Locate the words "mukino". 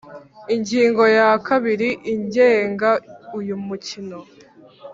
3.65-4.17